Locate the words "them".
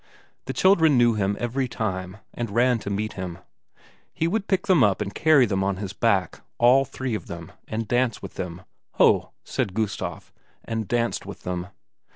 3.15-3.37, 4.65-4.83, 5.45-5.63, 7.27-7.51, 8.33-8.63, 11.43-11.67